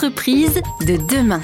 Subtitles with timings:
[0.00, 1.42] entreprises de demain.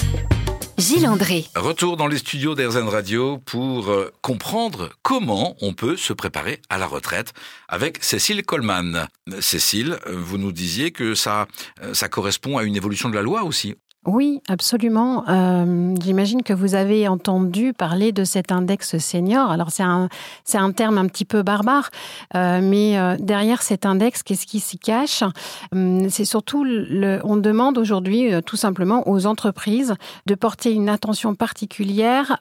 [0.79, 1.45] Gilles André.
[1.55, 6.79] Retour dans les studios d'Airzen Radio pour euh, comprendre comment on peut se préparer à
[6.79, 7.35] la retraite
[7.69, 9.09] avec Cécile Coleman.
[9.41, 11.49] Cécile, euh, vous nous disiez que ça,
[11.83, 13.75] euh, ça correspond à une évolution de la loi aussi.
[14.07, 15.25] Oui, absolument.
[15.29, 19.51] Euh, J'imagine que vous avez entendu parler de cet index senior.
[19.51, 20.09] Alors c'est un,
[20.45, 21.91] c'est un terme un petit peu barbare,
[22.37, 25.25] euh, mais euh, derrière cet index, qu'est-ce qui s'y cache?
[25.73, 29.95] Hum, C'est surtout, le, on demande aujourd'hui euh, tout simplement aux entreprises
[30.27, 32.39] de porter une attention particulière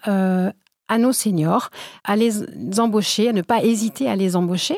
[0.87, 1.69] à nos seniors,
[2.03, 2.43] à les
[2.79, 4.77] embaucher, à ne pas hésiter à les embaucher.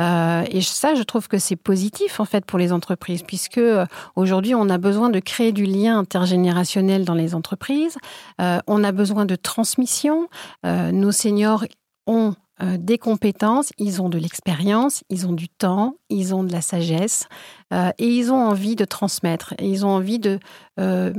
[0.00, 3.86] Euh, et ça, je trouve que c'est positif en fait pour les entreprises, puisque euh,
[4.16, 7.96] aujourd'hui, on a besoin de créer du lien intergénérationnel dans les entreprises.
[8.40, 10.28] Euh, on a besoin de transmission.
[10.64, 11.64] Nos seniors
[12.06, 16.60] ont des compétences, ils ont de l'expérience, ils ont du temps, ils ont de la
[16.60, 17.26] sagesse
[17.72, 19.54] euh, et ils ont envie de transmettre.
[19.58, 20.38] Et ils ont envie de
[20.80, 21.12] euh,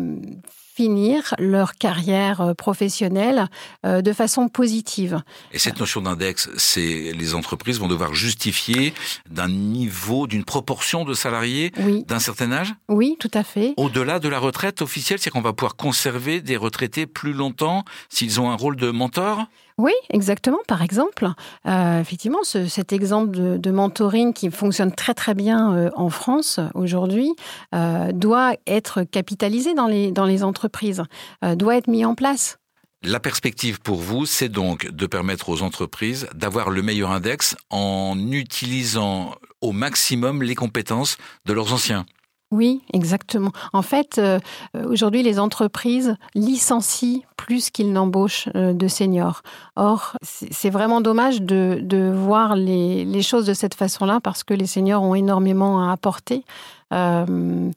[0.75, 3.47] finir leur carrière euh, professionnelle
[3.86, 5.22] euh, de façon positive.
[5.52, 8.94] Et cette notion d'index, c'est les entreprises vont devoir justifier
[9.30, 12.73] d'un niveau, d'une proportion de salariés Oui, d'un certain âge?
[12.88, 13.73] Oui, tout à fait.
[13.75, 18.39] Au-delà de la retraite officielle, c'est qu'on va pouvoir conserver des retraités plus longtemps s'ils
[18.39, 19.45] ont un rôle de mentor?
[19.78, 20.58] Oui, exactement.
[20.67, 21.30] Par exemple,
[21.66, 26.09] euh, effectivement, ce- cet exemple de, de mentoring qui fonctionne très très bien euh, en
[26.09, 26.38] France
[26.73, 27.33] aujourd'hui
[27.73, 31.03] euh, doit être capitalisé dans les, entreprises,
[31.43, 32.57] euh, doit être mis en place.
[33.03, 38.17] La perspective pour vous, c'est donc de permettre aux entreprises d'avoir le meilleur index en
[38.31, 42.05] utilisant au maximum les compétences de leurs anciens.
[42.52, 43.52] Oui, exactement.
[43.73, 44.39] En fait, euh,
[44.73, 49.44] aujourd'hui, les entreprises licencient plus qu'ils n'embauchent euh, de seniors.
[49.75, 55.03] Or, c'est vraiment dommage de, voir les, choses de cette façon-là parce que les seniors
[55.03, 56.44] ont énormément à apporter.
[56.91, 57.72] Euh,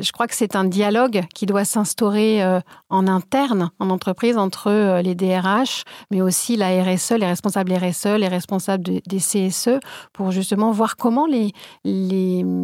[0.00, 4.68] je crois que c'est un dialogue qui doit s'instaurer euh, en interne, en entreprise, entre
[4.70, 9.80] euh, les DRH, mais aussi la RSE, les responsables RSE, les responsables de- des CSE,
[10.12, 11.52] pour justement voir comment les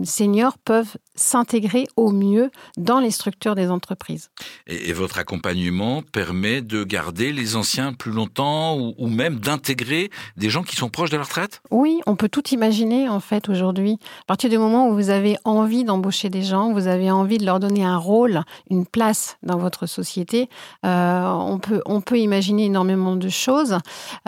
[0.04, 4.30] seniors peuvent s'intégrer au mieux dans les structures des entreprises.
[4.66, 10.10] Et, et votre accompagnement permet de garder les anciens plus longtemps ou, ou même d'intégrer
[10.36, 11.60] des gens qui sont proches de la retraite?
[11.70, 13.98] Oui, on peut tout imaginer en fait aujourd'hui.
[14.22, 17.44] À partir du moment où vous avez envie d'embaucher des gens, vous avez envie de
[17.44, 20.48] leur donner un rôle, une place dans votre société,
[20.86, 23.78] euh, on, peut, on peut imaginer énormément de choses.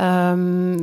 [0.01, 0.77] Euh,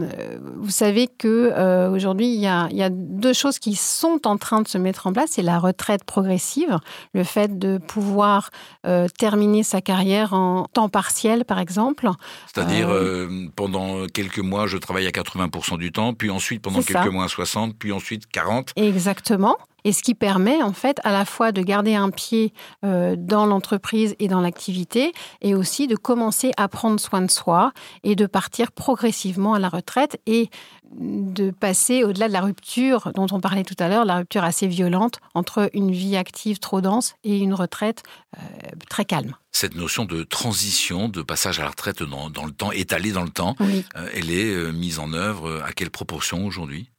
[0.56, 4.22] vous savez que euh, aujourd'hui, il y a, il y a deux choses qui sont
[4.26, 5.32] en train de se mettre en place.
[5.32, 6.78] C'est la retraite progressive,
[7.14, 8.50] le fait de pouvoir
[8.86, 12.10] euh, terminer sa carrière en temps partiel, par exemple.
[12.54, 16.82] C'est-à-dire, Euh, euh, pendant quelques mois, je travaille à 80% du temps, puis ensuite, pendant
[16.82, 17.10] quelques ça.
[17.10, 18.72] mois, à 60, puis ensuite 40.
[18.76, 19.58] Exactement.
[19.84, 22.52] Et ce qui permet en fait à la fois de garder un pied
[22.84, 27.72] euh, dans l'entreprise et dans l'activité, et aussi de commencer à prendre soin de soi
[28.04, 30.50] et de partir progressivement à la retraite et
[30.96, 34.68] de passer au-delà de la rupture dont on parlait tout à l'heure, la rupture assez
[34.68, 38.04] violente entre une vie active trop dense et une retraite
[38.38, 38.42] euh,
[38.90, 39.36] très calme.
[39.52, 43.24] Cette notion de transition, de passage à la retraite dans, dans le temps, étalée dans
[43.24, 43.84] le temps, Oui.
[43.96, 46.90] euh, elle est euh, mise en œuvre à quelle proportion aujourd'hui?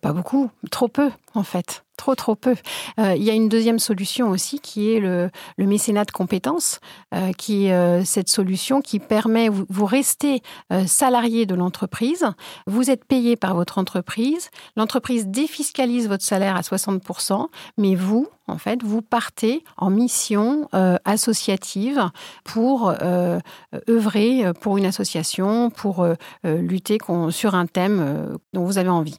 [0.00, 2.54] Pas beaucoup, trop peu en fait, trop trop peu.
[2.98, 6.80] Euh, il y a une deuxième solution aussi qui est le, mécénat de compétences,
[7.14, 10.42] euh, qui est euh, cette solution qui permet, vous, restez
[10.86, 12.26] salarié de l'entreprise,
[12.66, 18.58] vous êtes payé par votre entreprise, l'entreprise défiscalise votre salaire à 60%, mais vous, en
[18.58, 20.68] fait, vous partez en mission
[21.04, 22.08] associative
[22.44, 22.92] pour
[23.88, 26.06] œuvrer pour une association, pour
[26.44, 26.98] lutter
[27.30, 29.18] sur un thème dont vous avez envie.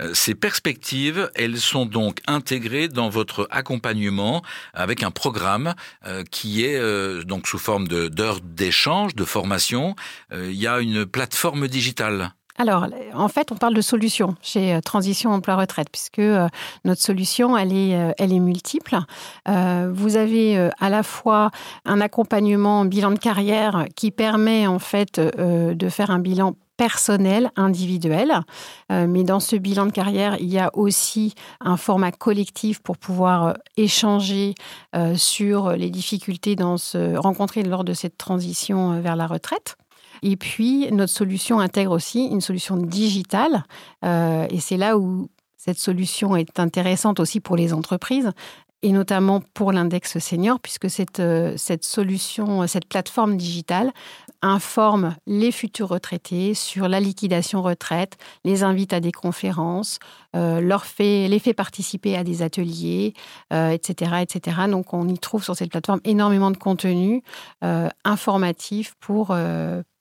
[0.00, 4.42] Euh, Ces perspectives, elles sont donc intégrées dans votre accompagnement
[4.74, 5.74] avec un programme
[6.06, 9.94] euh, qui est euh, donc sous forme d'heures d'échange, de formation.
[10.32, 12.32] Il y a une plateforme digitale.
[12.58, 16.20] Alors, en fait, on parle de solutions chez Transition Emploi Retraite, puisque
[16.84, 18.98] notre solution, elle est, elle est multiple.
[19.46, 21.50] Vous avez à la fois
[21.84, 27.50] un accompagnement en bilan de carrière qui permet en fait de faire un bilan personnel,
[27.56, 28.40] individuel.
[28.90, 32.96] Euh, mais dans ce bilan de carrière, il y a aussi un format collectif pour
[32.96, 34.54] pouvoir euh, échanger
[34.96, 39.76] euh, sur les difficultés dans ce, rencontrées lors de cette transition vers la retraite.
[40.22, 43.64] Et puis, notre solution intègre aussi une solution digitale.
[44.02, 48.30] Et c'est là où cette solution est intéressante aussi pour les entreprises.
[48.82, 53.92] Et notamment pour l'index senior, puisque cette, euh, solution, cette plateforme digitale
[54.42, 59.98] informe les futurs retraités sur la liquidation retraite, les invite à des conférences,
[60.34, 63.12] euh, leur fait, les fait participer à des ateliers,
[63.50, 64.56] etc., etc.
[64.68, 67.22] Donc on y trouve sur cette plateforme énormément de contenu
[68.04, 69.34] informatif pour,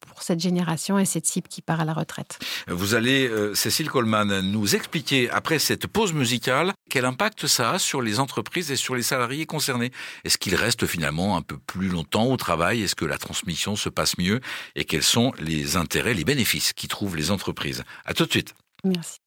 [0.08, 2.40] pour cette génération et cette cible qui part à la retraite.
[2.68, 7.80] Vous allez, euh, Cécile Coleman, nous expliquer, après cette pause musicale, quel impact ça a
[7.80, 9.92] sur les entreprises et sur les salariés concernés.
[10.24, 12.82] Est-ce qu'ils restent finalement un peu plus longtemps au travail?
[12.82, 14.40] Est-ce que la transmission se passe mieux?
[14.76, 17.84] Et quels sont les intérêts, les bénéfices qui trouvent les entreprises?
[18.06, 18.54] À tout de suite.
[18.84, 19.18] Merci.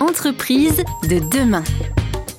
[0.00, 1.64] Entreprise de demain.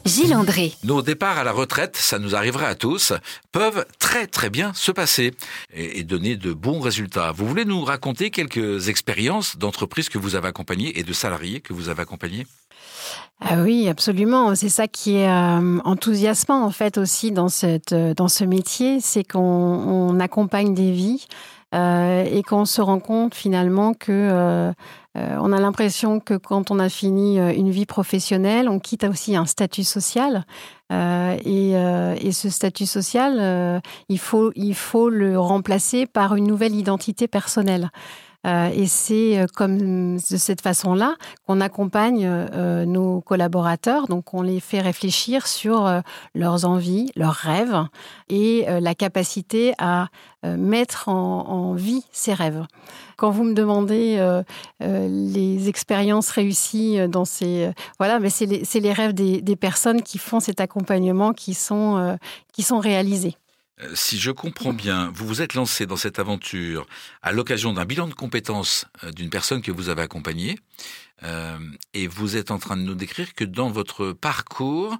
[0.05, 0.73] Gilles André.
[0.83, 3.13] Nos départs à la retraite, ça nous arriverait à tous,
[3.51, 5.33] peuvent très très bien se passer
[5.73, 7.31] et, donner de bons résultats.
[7.31, 11.73] Vous voulez nous raconter quelques expériences d'entreprises que vous avez accompagnées et de salariés que
[11.73, 12.47] vous avez accompagnés?
[13.41, 14.53] Ah oui, absolument.
[14.55, 19.23] C'est ça qui est euh, enthousiasmant en fait aussi dans, cette, dans ce métier, c'est
[19.23, 21.27] qu'on accompagne des vies
[21.73, 24.73] euh, et qu'on se rend compte finalement que euh,
[25.17, 29.35] euh, on a l'impression que quand on a fini une vie professionnelle, on quitte aussi
[29.35, 30.45] un statut social.
[30.91, 37.29] Et, et, ce statut social, il, faut, il faut le remplacer par une nouvelle identité
[37.29, 37.91] personnelle.
[38.47, 41.15] Euh, et c'est euh, comme de cette façon-là
[41.45, 44.07] qu'on accompagne euh, nos collaborateurs.
[44.07, 46.01] Donc, on les fait réfléchir sur
[46.33, 47.85] leurs envies, leurs rêves
[48.29, 50.07] et la capacité à
[50.43, 52.65] mettre en, vie ces rêves.
[53.17, 54.41] Quand vous me demandez
[54.79, 57.71] les expériences réussies dans ces...
[57.99, 62.17] voilà, mais c'est les, rêves des, des, personnes qui font cet accompagnement qui sont,
[62.53, 63.35] qui sont réalisés.
[63.95, 66.85] Si je comprends bien, vous vous êtes lancé dans cette aventure
[67.21, 70.59] à l'occasion d'un bilan de compétences euh, d'une personne que vous avez accompagnée,
[71.23, 71.57] euh,
[71.93, 74.97] et vous êtes en train de nous décrire que dans votre parcours,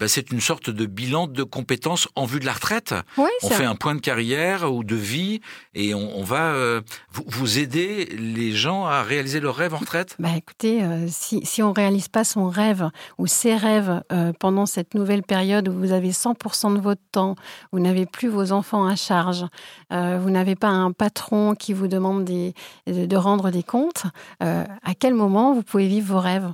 [0.00, 2.94] ben, c'est une sorte de bilan de compétences en vue de la retraite.
[3.16, 5.40] on fait un point de carrière ou de vie
[5.74, 6.80] et on, va euh,
[7.12, 10.16] vous, aider les gens à réaliser leurs rêves en retraite?
[10.18, 14.02] Bah écoutez, euh, si, si on réalise pas son rêve ou ses rêves
[14.40, 17.36] pendant cette nouvelle période où vous avez 100% de votre temps,
[17.72, 19.44] vous n'avez plus vos enfants à charge,
[19.90, 22.54] vous n'avez pas un patron qui vous demande des,
[22.86, 24.04] de rendre des comptes,
[24.40, 26.52] à quel moment vous pouvez vivre vos rêves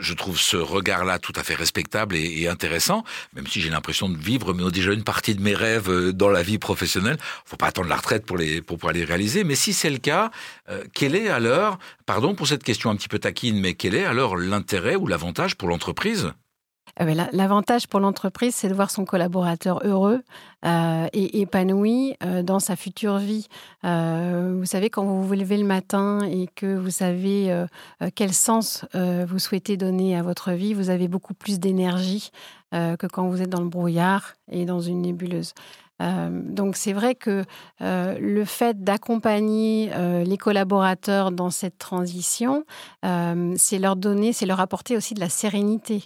[0.00, 4.16] je trouve ce regard-là tout à fait respectable et, intéressant, même si j'ai l'impression de
[4.16, 7.16] vivre mais déjà une partie de mes rêves euh, dans la vie professionnelle.
[7.44, 9.44] Faut pas attendre la retraite pour les pour pouvoir les réaliser.
[9.44, 10.30] Mais si c'est le cas,
[10.68, 14.04] euh, quel est alors, pardon pour cette question un petit peu taquine, mais quel est
[14.04, 16.32] alors l'intérêt ou l'avantage pour l'entreprise?
[16.98, 20.22] L'avantage pour l'entreprise, c'est de voir son collaborateur heureux
[20.64, 23.46] euh, et épanoui euh, dans sa future vie.
[23.82, 27.64] vous savez, quand vous vous levez le matin et que vous savez
[28.14, 32.30] quel sens vous souhaitez donner à votre vie, vous avez beaucoup plus d'énergie
[32.72, 35.54] que quand vous êtes dans le brouillard et dans une nébuleuse.
[36.00, 37.44] donc c'est vrai que
[37.80, 39.90] le fait d'accompagner
[40.24, 42.64] les collaborateurs dans cette transition,
[43.02, 46.02] c'est leur donner, c'est leur apporter aussi de la sérénité.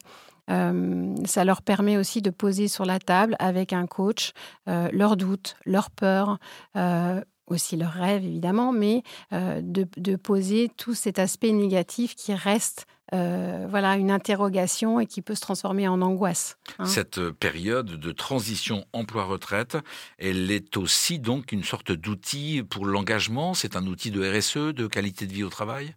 [0.50, 4.32] Euh, ça leur permet aussi de poser sur la table avec un coach
[4.68, 6.38] euh, leurs doutes, leurs peurs,
[6.76, 13.96] euh, aussi leurs rêves évidemment, mais de, poser tout cet aspect négatif qui reste voilà,
[13.96, 16.56] une interrogation et qui peut se transformer en angoisse.
[16.78, 16.86] Hein.
[16.86, 19.76] Cette période de transition emploi-retraite,
[20.16, 23.52] elle est aussi donc une sorte d'outil pour l'engagement.
[23.52, 25.94] C'est un outil de RSE, de qualité de vie au travail?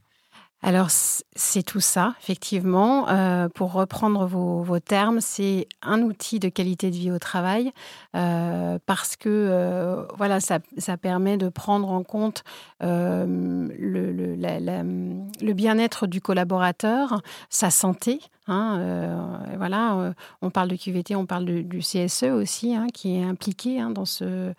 [0.62, 3.08] Alors, c'est tout ça, effectivement.
[3.10, 7.72] Euh, pour reprendre vos, termes, c'est un outil de qualité de vie au travail
[8.16, 10.60] euh, parce que euh, voilà, ça,
[10.98, 12.44] permet de prendre en compte
[12.82, 18.20] le, le, bien-être du collaborateur, sa santé.
[18.48, 23.80] Hein, voilà, on parle de QVT, on parle du CSE aussi, hein, qui est impliqué
[23.80, 24.54] hein, dans ce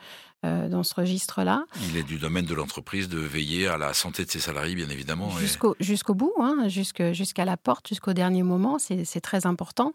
[0.46, 1.64] euh, dans ce registre-là.
[1.90, 4.88] Il est du domaine de l'entreprise de veiller à la santé de ses salariés, bien
[4.88, 5.30] évidemment.
[5.80, 9.92] Jusqu'au bout, hein, jusqu'à la porte, jusqu'au dernier moment, c'est très important.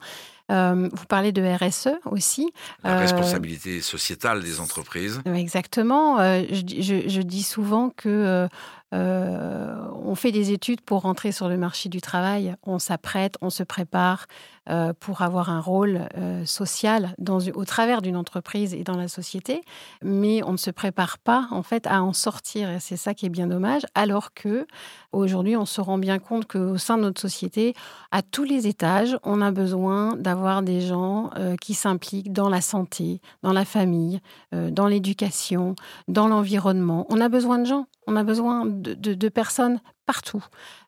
[0.51, 2.51] Euh, vous parlez de RSE aussi.
[2.83, 5.21] La responsabilité sociétale des entreprises.
[5.25, 6.19] Exactement.
[6.19, 8.47] Euh, je, je, dis souvent que
[8.93, 13.49] euh, on fait des études pour rentrer sur le marché du travail, on s'apprête, on
[13.49, 14.25] se prépare
[14.69, 17.15] euh, pour avoir un rôle euh, social
[17.55, 19.61] au travers d'une entreprise et dans la société,
[20.03, 23.25] mais on ne se prépare pas en fait à en sortir et c'est ça qui
[23.25, 23.83] est bien dommage.
[23.95, 24.67] Alors que
[25.13, 27.73] aujourd'hui, on se rend bien compte qu'au sein de notre société,
[28.11, 31.29] à tous les étages, on a besoin d'avoir des gens
[31.59, 34.19] qui s'impliquent dans la santé, dans la famille,
[34.51, 35.75] dans l'éducation,
[36.07, 37.05] dans l'environnement.
[37.09, 37.87] On a besoin de gens.
[38.07, 40.43] On a besoin de, personnes partout.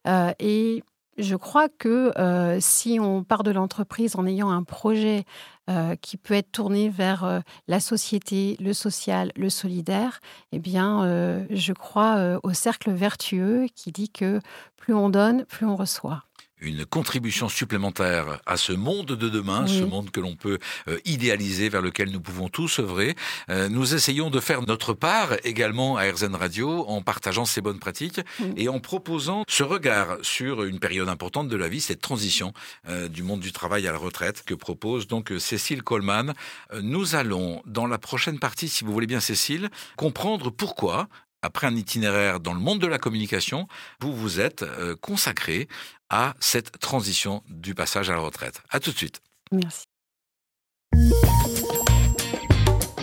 [0.08, 0.84] Euh, et
[1.18, 5.26] Je crois que euh, si on part de l'entreprise en ayant un projet
[5.70, 10.20] euh, qui peut être tourné vers la société, le social, le solidaire,
[10.52, 14.40] eh bien, je crois au cercle vertueux qui dit que
[14.76, 16.24] plus on donne, plus on reçoit
[16.64, 21.70] une contribution supplémentaire à ce monde de demain, ce monde que l'on peut euh, idéaliser,
[21.70, 23.16] vers lequel nous pouvons tous œuvrer.
[23.50, 27.80] Euh, nous essayons de faire notre part également à RZN Radio en partageant ces bonnes
[27.80, 28.22] pratiques
[28.56, 32.54] et en proposant ce regard sur une période importante de la vie, cette transition
[32.88, 36.34] euh, du monde du travail à la retraite que propose donc Cécile Coleman.
[36.82, 41.08] Nous allons, dans la prochaine partie, si vous voulez bien Cécile, comprendre pourquoi
[41.44, 43.68] après un itinéraire dans le monde de la communication,
[44.00, 44.66] vous vous êtes
[45.02, 45.68] consacré
[46.10, 48.62] à cette transition du passage à la retraite.
[48.70, 49.22] À tout de suite.
[49.52, 49.84] Merci.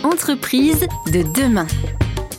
[0.03, 1.67] Entreprise de demain.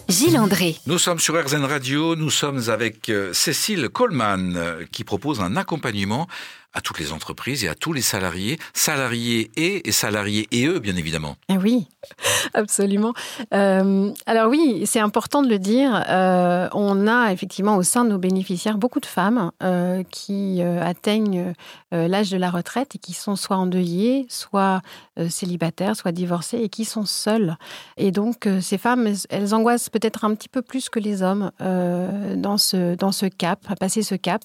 [0.08, 0.76] Gilles André.
[0.86, 5.56] Nous sommes sur RZN Radio, nous sommes avec euh, Cécile Coleman euh, qui propose un
[5.56, 6.26] accompagnement
[6.74, 10.96] à toutes les entreprises et à tous les salariés, salariés et, salariés et eux, bien
[10.96, 11.36] évidemment.
[11.48, 11.86] Eh oui,
[12.54, 13.12] absolument.
[13.52, 16.04] Euh, alors oui, c'est important de le dire.
[16.08, 21.52] Euh, on a effectivement au sein de nos bénéficiaires beaucoup de femmes euh, qui atteignent
[21.90, 24.80] l'âge de la retraite et qui sont soit endeuillées, soit
[25.28, 27.56] célibataires, soit divorcées et qui sont seules.
[27.96, 32.56] Et donc ces femmes, elles angoissent peut-être un petit peu plus que les hommes dans
[32.56, 34.42] ce dans ce cap, à passer ce cap.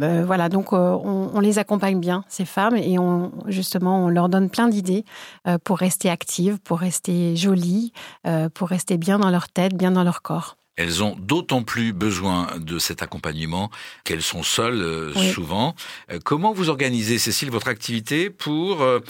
[0.00, 4.28] Euh, voilà, donc euh, on, les accompagne bien, ces femmes, et on, justement, on leur
[4.28, 5.04] donne plein d'idées
[5.48, 7.92] euh, pour rester actives, pour rester jolies,
[8.54, 10.57] pour rester bien dans leur tête, bien dans leur corps.
[10.78, 13.68] Elles ont d'autant plus besoin de cet accompagnement
[14.04, 15.74] qu'elles sont seules euh, souvent.
[16.10, 19.00] Euh, comment vous organisez, Cécile, votre activité pour euh,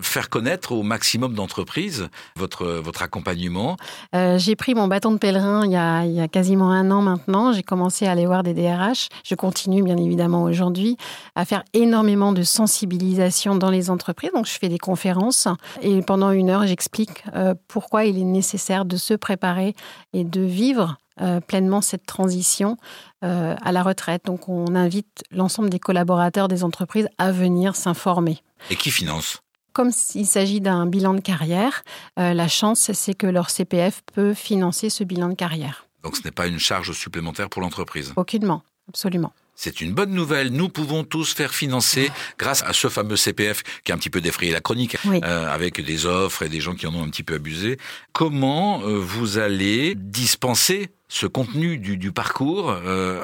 [0.00, 3.76] faire connaître au maximum d'entreprises votre, votre accompagnement?
[4.14, 7.02] J'ai pris mon bâton de pèlerin il y, a, il y a quasiment un an
[7.02, 7.52] maintenant.
[7.52, 9.08] J'ai commencé à aller voir des DRH.
[9.24, 10.96] Je continue bien évidemment aujourd'hui
[11.34, 14.30] à faire énormément de sensibilisation dans les entreprises.
[14.34, 15.48] Donc je fais des conférences
[15.82, 17.24] et pendant une heure, j'explique
[17.68, 19.74] pourquoi il est nécessaire de se préparer
[20.14, 22.76] et de vivre euh, pleinement cette transition
[23.24, 24.24] euh, à la retraite.
[24.24, 28.38] Donc on invite l'ensemble des collaborateurs des entreprises à venir s'informer.
[28.70, 29.40] Et qui finance?
[29.72, 31.82] Comme s'il s'agit d'un bilan de carrière,
[32.18, 35.86] euh, la chance, c'est que leur CPF peut financer ce bilan de carrière.
[36.02, 38.12] Donc ce n'est pas une charge supplémentaire pour l'entreprise?
[38.16, 39.32] Aucunement, absolument.
[39.62, 40.52] C'est une bonne nouvelle.
[40.52, 44.22] Nous pouvons tous faire financer grâce à ce fameux CPF qui a un petit peu
[44.22, 47.22] défrayé la chronique, euh, avec des offres et des gens qui en ont un petit
[47.22, 47.76] peu abusé.
[48.14, 53.20] Comment euh, vous allez dispenser ce contenu du, parcours euh,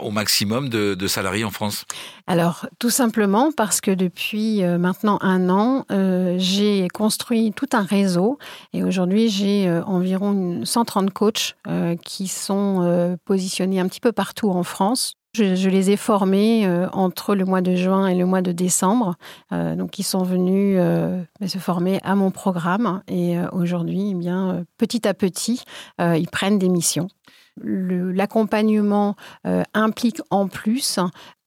[0.00, 1.84] au maximum de, salariés en France?
[2.26, 5.84] Alors, tout simplement parce que depuis maintenant un an,
[6.38, 8.38] j'ai construit tout un réseau
[8.72, 11.54] et aujourd'hui, j'ai environ 130 coachs
[12.02, 17.34] qui sont positionnés un petit peu partout en France, je, les ai formés euh, entre
[17.34, 19.16] le mois de juin et le mois de décembre.
[19.52, 23.02] Euh, donc, ils sont venus euh, se former à mon programme.
[23.08, 25.64] Et aujourd'hui, eh bien, petit à petit,
[25.98, 27.08] ils prennent des missions
[27.60, 29.16] l'accompagnement
[29.74, 31.00] implique en plus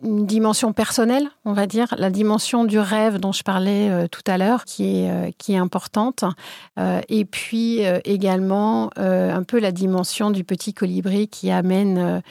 [0.03, 4.23] une dimension personnelle, on va dire, la dimension du rêve dont je parlais euh, tout
[4.27, 6.23] à l'heure, qui est, euh, importante,
[7.09, 12.21] et puis également un peu la dimension du petit colibri qui amène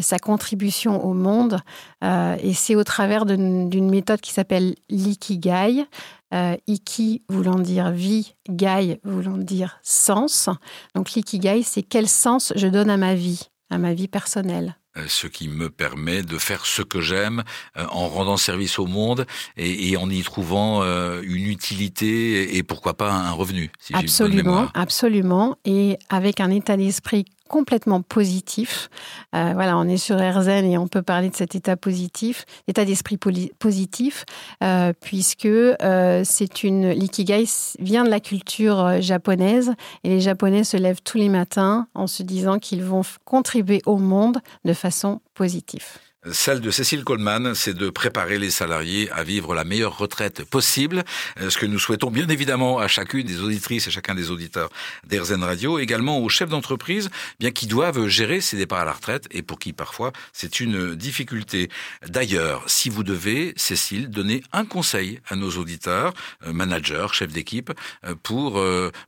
[0.00, 1.58] sa contribution au monde,
[2.02, 5.86] et c'est au travers d'une méthode qui s'appelle l'ikigai,
[6.34, 10.48] euh, iki voulant dire vie, gai voulant dire sens.
[10.96, 14.74] Donc l'ikigai, c'est quel sens je donne à ma vie, à ma vie personnelle.
[14.74, 17.42] euh, ce qui me permet de faire ce que j'aime
[17.76, 20.82] euh, en rendant service au monde et, en y trouvant
[21.22, 23.70] une utilité et, pourquoi pas un revenu.
[23.78, 28.88] Si absolument, absolument, et avec un état d'esprit complètement positif.
[29.34, 32.84] Euh, voilà, on est sur RZN et on peut parler de cet état positif, état
[32.84, 33.18] d'esprit
[33.58, 34.24] positif,
[34.62, 37.44] euh, puisque euh, c'est une l'ikigai
[37.78, 39.72] vient de la culture japonaise
[40.04, 43.98] et les Japonais se lèvent tous les matins en se disant qu'ils vont contribuer au
[43.98, 45.84] monde de façon positive.
[46.32, 51.04] Celle de Cécile Coleman, c'est de préparer les salariés à vivre la meilleure retraite possible,
[51.38, 54.70] euh, ce que nous souhaitons bien évidemment à chacune des auditrices et chacun des auditeurs
[55.06, 59.26] d'Airzen Radio, également aux chefs d'entreprise, bien qui doivent gérer ces départs à la retraite
[59.32, 61.68] et pour qui parfois c'est une difficulté.
[62.06, 66.14] D'ailleurs, si vous devez, Cécile, donner un conseil à nos auditeurs,
[66.46, 67.70] euh, managers, chefs d'équipe,
[68.06, 68.54] euh, pour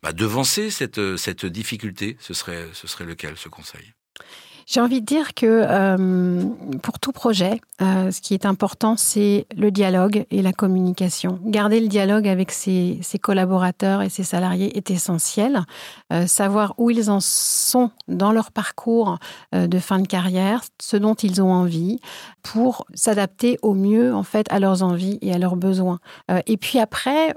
[0.03, 3.95] bah, devancer cette, cette difficulté, ce serait, ce serait lequel ce conseil?
[4.69, 6.43] J'ai envie de dire que euh,
[6.83, 11.39] pour tout projet, euh, ce qui est important, c'est le dialogue et la communication.
[11.45, 15.61] Garder le dialogue avec ses, collaborateurs et ses salariés est essentiel.
[16.13, 19.19] Euh, savoir où ils en sont dans leur parcours
[19.53, 22.01] de fin de carrière, ce dont ils ont envie,
[22.43, 25.99] pour s'adapter au mieux en fait à leurs envies et à leurs besoins.
[26.47, 27.35] et puis après,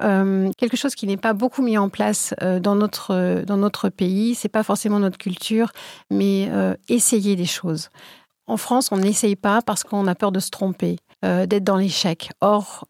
[0.58, 4.50] quelque chose qui n'est pas beaucoup mis en place dans notre dans notre pays, c'est
[4.50, 5.72] pas forcément notre culture,
[6.12, 6.50] mais
[6.88, 7.90] essayer des choses.
[8.48, 11.78] En France, on n'essaye pas parce qu'on a peur de se tromper, euh, d'être dans
[11.78, 12.32] l'échec.
[12.42, 12.86] Or,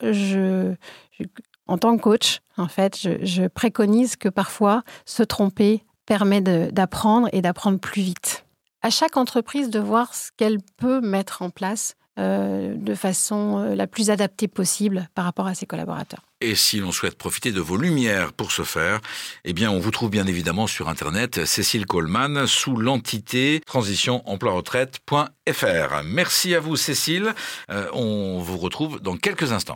[1.67, 7.41] en tant que coach, en fait, je, préconise que parfois, se tromper permet d'apprendre et
[7.41, 8.45] d'apprendre plus vite.
[8.81, 13.75] À chaque entreprise de voir ce qu'elle peut mettre en place euh, de façon euh,
[13.75, 16.28] la plus adaptée possible par rapport à ses collaborateurs.
[16.41, 19.01] Et si l'on souhaite profiter de vos lumières pour ce faire,
[19.43, 26.03] eh bien, on vous trouve bien évidemment sur Internet Cécile Coleman sous l'entité transitionemploi-retraite.fr.
[26.05, 27.35] Merci à vous, Cécile.
[27.69, 29.75] Euh, on vous retrouve dans quelques instants.